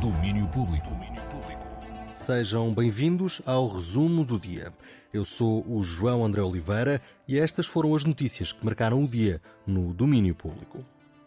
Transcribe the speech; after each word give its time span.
Domínio 0.00 0.46
Público. 0.48 0.96
Sejam 2.14 2.72
bem-vindos 2.72 3.42
ao 3.44 3.66
resumo 3.66 4.24
do 4.24 4.38
dia. 4.38 4.72
Eu 5.12 5.24
sou 5.24 5.64
o 5.68 5.82
João 5.82 6.24
André 6.24 6.40
Oliveira 6.40 7.02
e 7.26 7.36
estas 7.36 7.66
foram 7.66 7.94
as 7.96 8.04
notícias 8.04 8.52
que 8.52 8.64
marcaram 8.64 9.02
o 9.02 9.08
dia 9.08 9.42
no 9.66 9.92
domínio 9.92 10.36
público. 10.36 10.84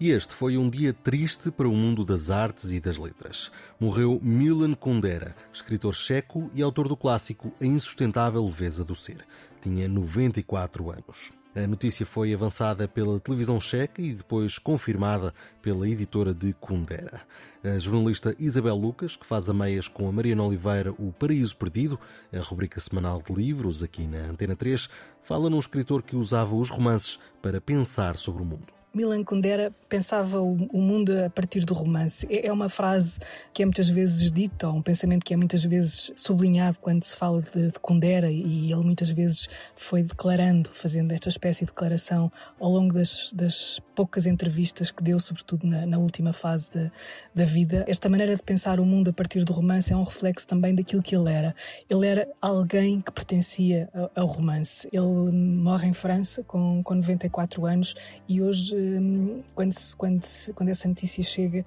E 0.00 0.10
este 0.10 0.34
foi 0.34 0.58
um 0.58 0.68
dia 0.68 0.92
triste 0.92 1.52
para 1.52 1.68
o 1.68 1.74
mundo 1.74 2.04
das 2.04 2.28
artes 2.28 2.72
e 2.72 2.80
das 2.80 2.98
letras. 2.98 3.52
Morreu 3.78 4.18
Milan 4.20 4.74
Kundera, 4.74 5.36
escritor 5.52 5.94
checo 5.94 6.50
e 6.52 6.60
autor 6.62 6.88
do 6.88 6.96
clássico 6.96 7.52
A 7.60 7.64
Insustentável 7.64 8.44
Leveza 8.44 8.84
do 8.84 8.96
Ser. 8.96 9.24
Tinha 9.62 9.88
94 9.88 10.90
anos. 10.90 11.32
A 11.54 11.64
notícia 11.68 12.04
foi 12.04 12.34
avançada 12.34 12.88
pela 12.88 13.20
televisão 13.20 13.60
checa 13.60 14.02
e 14.02 14.14
depois 14.14 14.58
confirmada 14.58 15.32
pela 15.62 15.88
editora 15.88 16.34
de 16.34 16.52
Kundera. 16.54 17.22
A 17.62 17.78
jornalista 17.78 18.34
Isabel 18.36 18.74
Lucas, 18.74 19.14
que 19.14 19.24
faz 19.24 19.48
a 19.48 19.54
meias 19.54 19.86
com 19.86 20.08
a 20.08 20.12
Mariana 20.12 20.42
Oliveira 20.42 20.90
O 20.98 21.12
Paraíso 21.12 21.56
Perdido, 21.56 22.00
a 22.32 22.40
rubrica 22.40 22.80
semanal 22.80 23.22
de 23.22 23.32
livros 23.32 23.84
aqui 23.84 24.04
na 24.08 24.18
Antena 24.30 24.56
3, 24.56 24.90
fala 25.22 25.48
num 25.48 25.60
escritor 25.60 26.02
que 26.02 26.16
usava 26.16 26.56
os 26.56 26.68
romances 26.68 27.20
para 27.40 27.60
pensar 27.60 28.16
sobre 28.16 28.42
o 28.42 28.44
mundo. 28.44 28.83
Milan 28.94 29.24
Kundera 29.24 29.72
pensava 29.88 30.40
o, 30.40 30.54
mundo 30.80 31.12
a 31.24 31.28
partir 31.28 31.64
do 31.64 31.74
romance. 31.74 32.26
É, 32.30 32.46
é 32.46 32.52
uma 32.52 32.68
frase 32.68 33.18
que 33.52 33.62
é 33.62 33.66
muitas 33.66 33.88
vezes 33.88 34.30
dita, 34.30 34.68
um 34.68 34.80
pensamento 34.80 35.24
que 35.24 35.34
é 35.34 35.36
muitas 35.36 35.64
vezes 35.64 36.12
sublinhado 36.14 36.78
quando 36.80 37.02
se 37.02 37.16
fala 37.16 37.42
de, 37.42 37.72
de 37.72 37.78
Kundera, 37.80 38.30
e 38.30 38.72
ele 38.72 38.84
muitas 38.84 39.10
vezes 39.10 39.48
foi 39.74 40.02
declarando, 40.02 40.70
fazendo 40.70 41.12
esta 41.12 41.28
espécie 41.28 41.64
de 41.64 41.72
declaração 41.72 42.30
ao 42.60 42.70
longo 42.70 42.94
das, 42.94 43.32
das 43.32 43.80
poucas 43.96 44.26
entrevistas 44.26 44.92
que 44.92 45.02
deu, 45.02 45.18
sobretudo 45.18 45.66
na, 45.66 45.84
na 45.86 45.98
última 45.98 46.32
fase 46.32 46.70
da, 46.72 46.90
da 47.34 47.44
vida. 47.44 47.84
Esta 47.88 48.08
maneira 48.08 48.36
de 48.36 48.42
pensar 48.42 48.78
o 48.78 48.86
mundo 48.86 49.10
a 49.10 49.12
partir 49.12 49.42
do 49.44 49.52
romance 49.52 49.92
é 49.92 49.96
um 49.96 50.02
reflexo 50.04 50.46
também 50.46 50.74
daquilo 50.74 51.02
que 51.02 51.16
ele 51.16 51.32
era. 51.32 51.54
Ele 51.90 52.06
era 52.06 52.28
alguém 52.40 53.00
que 53.00 53.10
pertencia 53.10 53.88
ao, 53.92 54.10
ao 54.14 54.26
romance. 54.26 54.88
Ele 54.92 55.32
morre 55.32 55.88
em 55.88 55.92
França 55.92 56.44
com, 56.44 56.82
com 56.82 56.94
94 56.94 57.66
anos 57.66 57.94
e 58.28 58.40
hoje 58.40 58.83
Hum, 58.84 59.42
quando, 59.54 59.74
quando, 59.96 60.20
quando 60.54 60.68
essa 60.68 60.86
notícia 60.86 61.22
chega, 61.22 61.64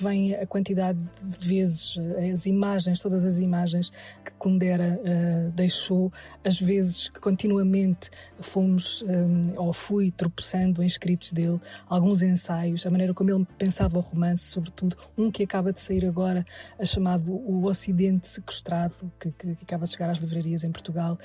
vem 0.00 0.34
a 0.34 0.46
quantidade 0.46 0.98
de 1.22 1.46
vezes, 1.46 1.96
as 2.32 2.46
imagens, 2.46 3.00
todas 3.00 3.24
as 3.24 3.38
imagens 3.38 3.92
que 4.24 4.32
Kundera 4.38 5.00
uh, 5.00 5.50
deixou, 5.50 6.12
as 6.44 6.60
vezes 6.60 7.08
que 7.08 7.20
continuamente 7.20 8.10
fomos, 8.40 9.02
um, 9.02 9.52
ou 9.56 9.72
fui 9.72 10.10
tropeçando 10.10 10.82
em 10.82 10.86
escritos 10.86 11.32
dele, 11.32 11.60
alguns 11.88 12.22
ensaios, 12.22 12.86
a 12.86 12.90
maneira 12.90 13.12
como 13.12 13.30
ele 13.30 13.46
pensava 13.58 13.98
o 13.98 14.00
romance, 14.00 14.44
sobretudo, 14.44 14.96
um 15.16 15.30
que 15.30 15.42
acaba 15.42 15.72
de 15.72 15.80
sair 15.80 16.06
agora, 16.06 16.44
chamado 16.84 17.32
O 17.32 17.64
Ocidente 17.64 18.28
Sequestrado, 18.28 19.10
que, 19.18 19.30
que, 19.32 19.54
que 19.56 19.64
acaba 19.64 19.86
de 19.86 19.92
chegar 19.92 20.10
às 20.10 20.18
livrarias 20.18 20.64
em 20.64 20.70
Portugal, 20.70 21.18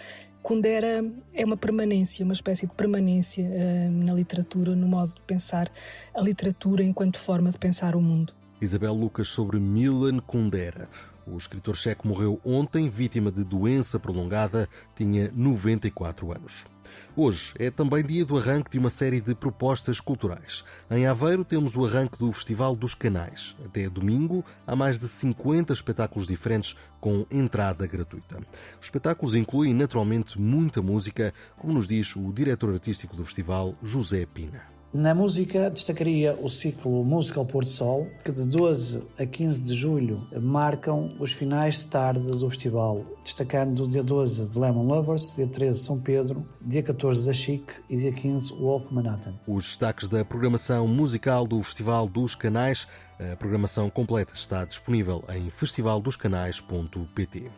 Kundera 0.47 1.03
é 1.33 1.43
uma 1.43 1.57
permanência, 1.57 2.23
uma 2.23 2.31
espécie 2.31 2.65
de 2.65 2.73
permanência 2.73 3.43
uh, 3.43 3.91
na 3.91 4.13
literatura, 4.13 4.73
no 4.77 4.87
modo 4.87 5.13
de 5.13 5.19
pensar 5.27 5.69
a 6.15 6.21
literatura 6.21 6.81
enquanto 6.81 7.19
forma 7.19 7.51
de 7.51 7.57
pensar 7.57 7.97
o 7.97 8.01
mundo. 8.01 8.33
Isabel 8.59 8.93
Lucas 8.93 9.27
sobre 9.27 9.59
Milan 9.59 10.19
Kundera. 10.19 10.89
O 11.27 11.37
escritor 11.37 11.75
checo 11.75 12.07
morreu 12.07 12.39
ontem, 12.43 12.89
vítima 12.89 13.29
de 13.31 13.43
doença 13.43 13.99
prolongada, 13.99 14.67
tinha 14.95 15.31
94 15.35 16.31
anos. 16.31 16.65
Hoje 17.15 17.53
é 17.59 17.69
também 17.69 18.03
dia 18.03 18.25
do 18.25 18.37
arranque 18.37 18.71
de 18.71 18.79
uma 18.79 18.89
série 18.89 19.19
de 19.19 19.35
propostas 19.35 19.99
culturais. 19.99 20.63
Em 20.89 21.05
Aveiro 21.05 21.43
temos 21.43 21.75
o 21.75 21.85
arranque 21.85 22.17
do 22.17 22.31
Festival 22.31 22.75
dos 22.75 22.95
Canais. 22.95 23.55
Até 23.63 23.89
domingo 23.89 24.43
há 24.65 24.75
mais 24.75 24.97
de 24.97 25.07
50 25.07 25.73
espetáculos 25.73 26.25
diferentes 26.25 26.75
com 26.99 27.25
entrada 27.29 27.85
gratuita. 27.85 28.37
Os 28.79 28.85
espetáculos 28.85 29.35
incluem 29.35 29.73
naturalmente 29.73 30.39
muita 30.39 30.81
música, 30.81 31.33
como 31.57 31.73
nos 31.73 31.87
diz 31.87 32.15
o 32.15 32.31
diretor 32.31 32.73
artístico 32.73 33.15
do 33.15 33.25
festival, 33.25 33.75
José 33.83 34.25
Pina. 34.25 34.76
Na 34.93 35.13
música, 35.13 35.69
destacaria 35.69 36.33
o 36.41 36.47
ciclo 36.47 37.03
Música 37.03 37.41
ao 37.41 37.45
Porto 37.45 37.69
Sol, 37.69 38.07
que 38.23 38.31
de 38.31 38.47
12 38.47 39.03
a 39.19 39.25
15 39.25 39.59
de 39.61 39.75
julho 39.75 40.25
marcam 40.41 41.13
os 41.19 41.33
finais 41.33 41.79
de 41.79 41.87
tarde 41.87 42.31
do 42.31 42.49
festival, 42.49 43.05
destacando 43.21 43.85
dia 43.85 44.01
12 44.01 44.53
de 44.53 44.57
Lemon 44.57 44.85
Lovers, 44.85 45.35
dia 45.35 45.45
13 45.45 45.83
São 45.83 45.99
Pedro, 45.99 46.47
dia 46.61 46.81
14 46.81 47.25
da 47.25 47.33
Chic 47.33 47.69
e 47.89 47.97
dia 47.97 48.13
15 48.13 48.53
Wolf 48.53 48.89
Manhattan. 48.89 49.33
Os 49.45 49.65
destaques 49.65 50.07
da 50.07 50.23
programação 50.23 50.87
musical 50.87 51.45
do 51.45 51.61
Festival 51.61 52.07
dos 52.07 52.33
Canais 52.33 52.87
a 53.19 53.35
programação 53.35 53.89
completa 53.89 54.33
está 54.35 54.63
disponível 54.63 55.23
em 55.29 55.49
festivaldoscanais.pt. 55.49 57.51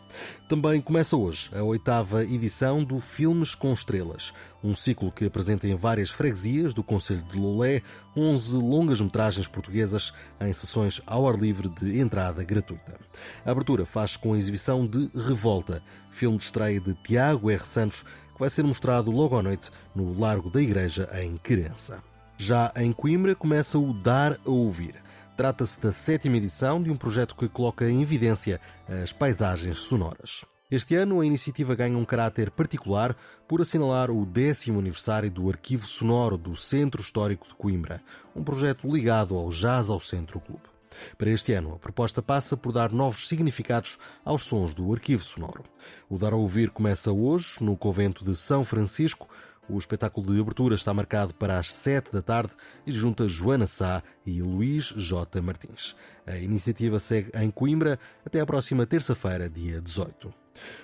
Também 0.47 0.81
começa 0.81 1.17
hoje 1.17 1.51
a 1.53 1.61
oitava 1.61 2.23
edição 2.23 2.81
do 2.83 2.99
Filmes 2.99 3.55
com 3.55 3.73
Estrelas, 3.73 4.33
um 4.63 4.73
ciclo 4.73 5.11
que 5.11 5.25
apresenta 5.25 5.67
em 5.67 5.75
várias 5.75 6.11
freguesias 6.11 6.73
do 6.73 6.81
Conselho 6.81 7.23
de 7.23 7.37
Lolé 7.37 7.81
11 8.15 8.57
longas-metragens 8.57 9.47
portuguesas 9.47 10.13
em 10.39 10.53
sessões 10.53 11.01
ao 11.05 11.27
ar 11.27 11.35
livre 11.35 11.67
de 11.67 11.99
entrada 11.99 12.43
gratuita. 12.43 12.97
A 13.45 13.51
abertura 13.51 13.85
faz 13.85 14.15
com 14.15 14.33
a 14.33 14.37
exibição 14.37 14.87
de 14.87 15.11
Revolta, 15.13 15.83
filme 16.09 16.37
de 16.37 16.45
estreia 16.45 16.79
de 16.79 16.93
Tiago 16.95 17.51
R. 17.51 17.65
Santos, 17.65 18.03
que 18.03 18.39
vai 18.39 18.49
ser 18.49 18.63
mostrado 18.63 19.11
logo 19.11 19.37
à 19.37 19.43
noite 19.43 19.71
no 19.93 20.17
Largo 20.17 20.49
da 20.49 20.61
Igreja, 20.61 21.09
em 21.21 21.35
Querença. 21.35 22.01
Já 22.37 22.71
em 22.77 22.93
Coimbra 22.93 23.35
começa 23.35 23.77
o 23.77 23.93
Dar 23.93 24.39
a 24.45 24.49
Ouvir 24.49 25.08
Trata-se 25.39 25.79
da 25.79 25.89
sétima 25.89 26.35
edição 26.35 26.83
de 26.83 26.91
um 26.91 26.97
projeto 26.97 27.33
que 27.33 27.47
coloca 27.47 27.89
em 27.89 28.01
evidência 28.01 28.59
as 29.01 29.13
paisagens 29.13 29.79
sonoras. 29.79 30.43
Este 30.69 30.95
ano, 30.95 31.21
a 31.21 31.25
iniciativa 31.25 31.73
ganha 31.75 31.97
um 31.97 32.03
caráter 32.03 32.51
particular 32.51 33.15
por 33.47 33.61
assinalar 33.61 34.11
o 34.11 34.25
décimo 34.25 34.79
aniversário 34.79 35.31
do 35.31 35.49
Arquivo 35.49 35.87
Sonoro 35.87 36.37
do 36.37 36.57
Centro 36.57 37.01
Histórico 37.01 37.47
de 37.47 37.55
Coimbra, 37.55 38.03
um 38.35 38.43
projeto 38.43 38.85
ligado 38.85 39.37
ao 39.37 39.47
Jazz 39.47 39.89
ao 39.89 40.01
Centro 40.01 40.41
Clube. 40.41 40.63
Para 41.17 41.29
este 41.29 41.53
ano, 41.53 41.73
a 41.73 41.79
proposta 41.79 42.21
passa 42.21 42.57
por 42.57 42.73
dar 42.73 42.91
novos 42.91 43.25
significados 43.25 43.97
aos 44.25 44.43
sons 44.43 44.73
do 44.73 44.91
arquivo 44.91 45.23
sonoro. 45.23 45.63
O 46.09 46.17
Dar 46.17 46.33
a 46.33 46.35
Ouvir 46.35 46.69
começa 46.69 47.13
hoje, 47.13 47.63
no 47.63 47.77
convento 47.77 48.25
de 48.25 48.35
São 48.35 48.65
Francisco, 48.65 49.29
o 49.69 49.77
espetáculo 49.77 50.33
de 50.33 50.39
abertura 50.39 50.75
está 50.75 50.93
marcado 50.93 51.33
para 51.33 51.59
as 51.59 51.71
7 51.71 52.11
da 52.11 52.21
tarde 52.21 52.53
e 52.85 52.91
junta 52.91 53.27
Joana 53.27 53.67
Sá 53.67 54.01
e 54.25 54.41
Luís 54.41 54.93
J. 54.95 55.41
Martins. 55.41 55.95
A 56.25 56.37
iniciativa 56.37 56.99
segue 56.99 57.31
em 57.35 57.51
Coimbra 57.51 57.99
até 58.25 58.39
a 58.39 58.45
próxima 58.45 58.85
terça-feira, 58.85 59.49
dia 59.49 59.79
18. 59.79 60.33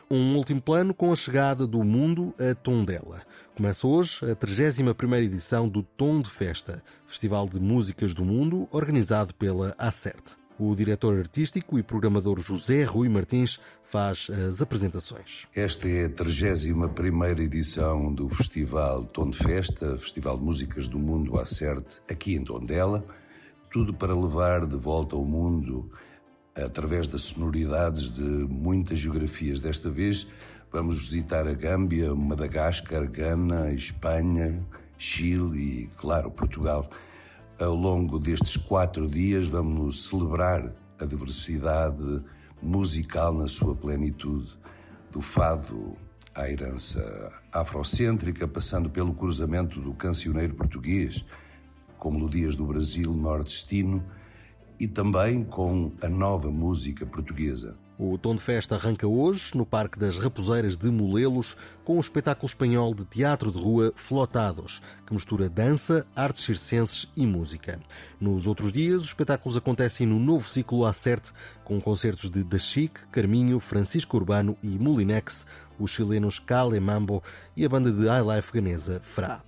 Um 0.09 0.35
último 0.35 0.61
plano 0.61 0.93
com 0.93 1.11
a 1.11 1.15
chegada 1.15 1.67
do 1.67 1.83
mundo 1.83 2.33
a 2.39 2.53
Tondela. 2.55 3.23
Começa 3.55 3.87
hoje 3.87 4.29
a 4.29 4.35
31ª 4.35 5.23
edição 5.23 5.67
do 5.67 5.83
Tom 5.83 6.21
de 6.21 6.29
Festa, 6.29 6.83
Festival 7.07 7.49
de 7.49 7.59
Músicas 7.59 8.13
do 8.13 8.23
Mundo, 8.23 8.67
organizado 8.71 9.33
pela 9.33 9.73
Acerte. 9.77 10.44
O 10.57 10.73
diretor 10.73 11.19
artístico 11.19 11.77
e 11.77 11.83
programador 11.83 12.39
José 12.39 12.83
Rui 12.83 13.09
Martins 13.09 13.59
faz 13.83 14.29
as 14.29 14.61
apresentações. 14.61 15.47
Esta 15.53 15.85
é 15.89 16.05
a 16.05 16.09
31 16.09 17.41
edição 17.41 18.13
do 18.13 18.29
Festival 18.29 19.03
Tom 19.03 19.29
de 19.29 19.37
Festa, 19.37 19.97
Festival 19.97 20.37
de 20.37 20.45
Músicas 20.45 20.87
do 20.87 20.97
Mundo 20.97 21.37
Acerte, 21.37 22.01
aqui 22.09 22.35
em 22.35 22.43
Tondela. 22.43 23.05
Tudo 23.69 23.93
para 23.93 24.15
levar 24.15 24.65
de 24.65 24.77
volta 24.77 25.17
ao 25.17 25.25
mundo, 25.25 25.91
através 26.55 27.09
das 27.09 27.23
sonoridades 27.23 28.09
de 28.09 28.21
muitas 28.21 28.97
geografias. 28.97 29.59
Desta 29.59 29.89
vez 29.89 30.25
vamos 30.71 31.01
visitar 31.01 31.45
a 31.45 31.53
Gâmbia, 31.53 32.15
Madagascar, 32.15 33.05
Gana, 33.11 33.73
Espanha, 33.73 34.65
Chile 34.97 35.59
e, 35.59 35.87
claro, 35.97 36.31
Portugal. 36.31 36.89
Ao 37.57 37.73
longo 37.73 38.19
destes 38.19 38.57
quatro 38.57 39.07
dias, 39.07 39.47
vamos 39.47 40.09
celebrar 40.09 40.73
a 40.99 41.05
diversidade 41.05 42.21
musical 42.61 43.33
na 43.33 43.47
sua 43.47 43.73
plenitude, 43.73 44.59
do 45.09 45.21
fado 45.21 45.95
à 46.33 46.51
herança 46.51 47.31
afrocêntrica, 47.53 48.45
passando 48.45 48.89
pelo 48.89 49.13
cruzamento 49.13 49.79
do 49.79 49.93
cancioneiro 49.93 50.53
português 50.53 51.25
com 51.97 52.11
melodias 52.11 52.57
do 52.57 52.65
Brasil 52.65 53.13
nordestino 53.13 54.03
e 54.77 54.85
também 54.85 55.41
com 55.41 55.93
a 56.03 56.09
nova 56.09 56.51
música 56.51 57.05
portuguesa. 57.05 57.77
O 57.97 58.17
Tom 58.17 58.35
de 58.35 58.41
Festa 58.41 58.75
arranca 58.75 59.07
hoje 59.07 59.55
no 59.55 59.65
Parque 59.65 59.97
das 59.97 60.19
Raposeiras 60.19 60.75
de 60.75 60.91
Molelos 60.91 61.55
com 61.85 61.95
o 61.95 61.99
espetáculo 62.01 62.45
espanhol 62.45 62.93
de 62.93 63.05
teatro 63.05 63.49
de 63.49 63.57
rua 63.57 63.93
Flotados, 63.95 64.81
que 65.05 65.13
mistura 65.13 65.47
dança, 65.47 66.05
artes 66.13 66.43
circenses 66.43 67.07
e 67.15 67.25
música. 67.25 67.79
Nos 68.19 68.47
outros 68.47 68.73
dias, 68.73 69.03
os 69.03 69.07
espetáculos 69.07 69.55
acontecem 69.55 70.05
no 70.05 70.19
novo 70.19 70.45
ciclo 70.45 70.85
Acerte, 70.85 71.31
com 71.63 71.79
concertos 71.79 72.29
de 72.29 72.43
Da 72.43 72.57
Chic, 72.57 72.99
Carminho, 73.13 73.61
Francisco 73.61 74.17
Urbano 74.17 74.57
e 74.61 74.67
Molinex, 74.67 75.45
os 75.79 75.91
chilenos 75.91 76.37
Cale 76.37 76.81
Mambo 76.81 77.23
e 77.55 77.63
a 77.63 77.69
banda 77.69 77.93
de 77.93 78.09
highlife 78.09 78.51
ganesa 78.51 78.99
Fra. 79.01 79.41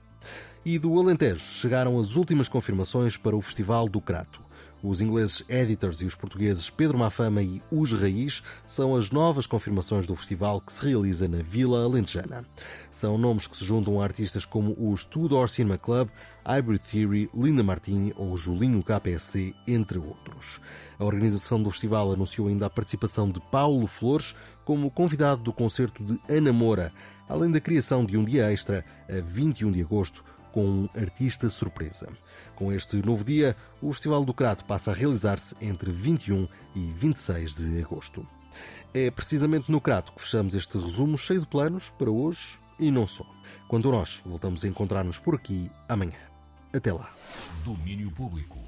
E 0.64 0.80
do 0.80 0.98
Alentejo 0.98 1.44
chegaram 1.44 2.00
as 2.00 2.16
últimas 2.16 2.48
confirmações 2.48 3.18
para 3.18 3.36
o 3.36 3.42
Festival 3.42 3.90
do 3.90 4.00
Crato. 4.00 4.47
Os 4.84 5.02
ingleses 5.02 5.44
Editors 5.50 6.02
e 6.02 6.06
os 6.06 6.14
portugueses 6.14 6.70
Pedro 6.70 6.98
Mafama 6.98 7.42
e 7.42 7.62
Os 7.72 7.94
Raiz 7.94 8.44
são 8.66 8.96
as 8.96 9.10
novas 9.10 9.48
confirmações 9.48 10.06
do 10.06 10.16
festival 10.16 10.62
que 10.62 10.72
se 10.72 10.88
realiza 10.88 11.28
na 11.28 11.40
Vila 11.40 11.84
Alentejana. 11.84 12.46
São 12.92 13.18
nomes 13.18 13.48
que 13.48 13.58
se 13.58 13.66
juntam 13.66 14.00
a 14.00 14.04
artistas 14.04 14.46
como 14.46 14.76
os 14.78 15.04
Tudor 15.04 15.50
Cinema 15.50 15.78
Club, 15.78 16.10
Hybrid 16.46 16.82
Theory, 16.82 17.30
Linda 17.34 17.64
Martini 17.64 18.14
ou 18.16 18.38
Julinho 18.38 18.84
KPSD, 18.84 19.54
entre 19.68 19.98
outros. 19.98 20.62
A 21.00 21.04
organização 21.04 21.62
do 21.62 21.72
festival 21.72 22.12
anunciou 22.12 22.48
ainda 22.48 22.68
a 22.68 22.70
participação 22.70 23.30
de 23.30 23.42
Paulo 23.52 23.88
Flores 23.88 24.36
como 24.64 24.92
convidado 24.92 25.42
do 25.42 25.52
concerto 25.52 26.04
de 26.04 26.20
Ana 26.30 26.54
Moura, 26.54 26.94
além 27.28 27.52
da 27.52 27.60
criação 27.60 28.06
de 28.06 28.16
um 28.16 28.24
dia 28.24 28.52
extra 28.52 28.86
a 29.10 29.22
21 29.22 29.72
de 29.72 29.82
agosto 29.82 30.24
com 30.58 30.66
um 30.66 30.90
artista 31.00 31.48
surpresa. 31.50 32.10
Com 32.56 32.74
este 32.74 32.96
novo 33.06 33.24
dia, 33.24 33.56
o 33.80 33.94
Festival 33.94 34.26
do 34.26 34.34
Crato 34.34 34.66
passa 34.66 34.90
a 34.90 34.94
realizar-se 34.96 35.56
entre 35.62 35.92
21 35.92 36.48
e 36.76 36.80
26 36.80 37.54
de 37.54 37.84
agosto. 37.84 38.26
É 38.92 39.12
precisamente 39.12 39.72
no 39.72 39.80
Crato 39.80 40.12
que 40.14 40.20
fechamos 40.20 40.56
este 40.56 40.80
resumo 40.80 41.16
cheio 41.16 41.42
de 41.42 41.46
planos 41.46 41.92
para 41.92 42.10
hoje 42.10 42.58
e 42.80 42.90
não 42.90 43.06
só. 43.06 43.24
Quanto 43.68 43.90
a 43.90 43.92
nós, 43.92 44.24
voltamos 44.26 44.66
a 44.66 44.68
encontrar-nos 44.68 45.20
por 45.20 45.36
aqui 45.36 45.70
amanhã. 45.88 46.18
Até 46.74 46.92
lá. 46.92 47.14
Domínio 47.64 48.10
Público. 48.10 48.67